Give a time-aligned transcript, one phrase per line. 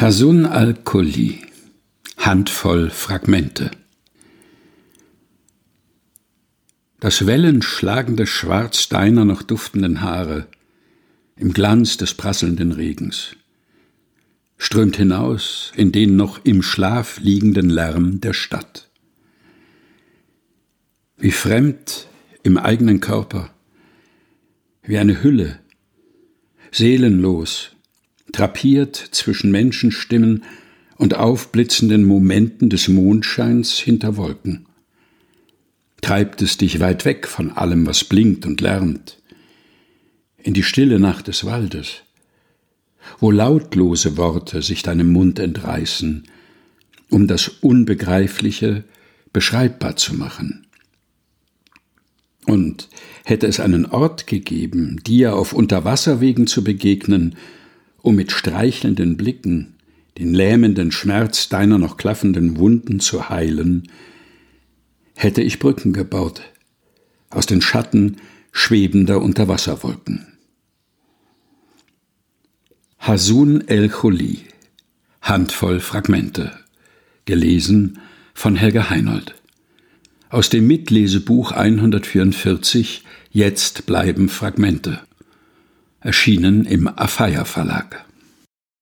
[0.00, 1.40] Hasun al-Kulli
[2.18, 3.72] Handvoll Fragmente
[7.00, 10.46] Das wellenschlagende Schwarz deiner noch duftenden Haare
[11.34, 13.34] im Glanz des prasselnden Regens
[14.56, 18.88] strömt hinaus in den noch im Schlaf liegenden Lärm der Stadt.
[21.16, 22.06] Wie fremd
[22.44, 23.50] im eigenen Körper,
[24.82, 25.58] wie eine Hülle,
[26.70, 27.72] seelenlos,
[28.32, 30.44] drapiert zwischen Menschenstimmen
[30.96, 34.66] und aufblitzenden Momenten des Mondscheins hinter Wolken.
[36.00, 39.20] Treibt es dich weit weg von allem, was blinkt und lärmt,
[40.38, 42.02] in die stille Nacht des Waldes,
[43.18, 46.24] wo lautlose Worte sich deinem Mund entreißen,
[47.10, 48.84] um das Unbegreifliche
[49.32, 50.66] beschreibbar zu machen.
[52.46, 52.88] Und
[53.24, 57.36] hätte es einen Ort gegeben, dir auf Unterwasserwegen zu begegnen,
[58.02, 59.74] um mit streichelnden Blicken
[60.18, 63.88] den lähmenden Schmerz deiner noch klaffenden Wunden zu heilen,
[65.14, 66.42] hätte ich Brücken gebaut
[67.30, 68.16] aus den Schatten
[68.52, 70.26] schwebender Unterwasserwolken.
[72.98, 74.40] Hasun el-Khuli
[75.22, 76.52] Handvoll Fragmente
[77.26, 78.00] gelesen
[78.34, 79.34] von Helga Heinold
[80.30, 85.00] aus dem Mitlesebuch 144 Jetzt bleiben Fragmente
[86.00, 88.04] erschienen im Afeier Verlag